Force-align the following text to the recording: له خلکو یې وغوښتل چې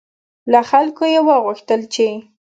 له 0.51 0.59
خلکو 0.69 1.03
یې 1.13 1.19
وغوښتل 1.29 1.81
چې 1.93 2.07